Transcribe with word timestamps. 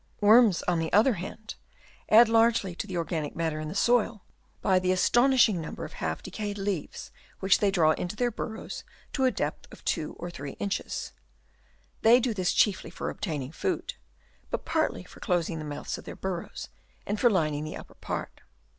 Worms, 0.19 0.63
on 0.63 0.79
the 0.79 0.91
other 0.91 1.13
hand, 1.13 1.53
add 2.09 2.27
largely 2.27 2.73
to 2.73 2.87
the 2.87 2.97
organic 2.97 3.35
matter 3.35 3.59
in 3.59 3.67
the 3.67 3.75
soil 3.75 4.23
by 4.59 4.79
the 4.79 4.91
astonish 4.91 5.47
ing 5.47 5.61
number 5.61 5.85
of 5.85 5.93
half 5.93 6.23
decayed 6.23 6.57
leaves 6.57 7.11
which 7.39 7.59
they 7.59 7.69
draw 7.69 7.91
into 7.91 8.15
their 8.15 8.31
burrows 8.31 8.83
to 9.13 9.25
a 9.25 9.29
depth 9.31 9.71
of 9.71 9.85
2 9.85 10.13
or 10.17 10.31
3 10.31 10.53
inches. 10.53 11.11
They 12.01 12.19
do 12.19 12.33
this 12.33 12.51
chiefly 12.51 12.89
for 12.89 13.11
obtain 13.11 13.43
ing 13.43 13.51
food, 13.51 13.93
but 14.49 14.65
partly 14.65 15.03
for 15.03 15.19
closing 15.19 15.59
the 15.59 15.65
mouths 15.65 15.99
of 15.99 16.05
their 16.05 16.15
burrows 16.15 16.69
and 17.05 17.19
for 17.19 17.29
lining 17.29 17.63
the 17.63 17.77
upper 17.77 17.93
part. 17.93 18.41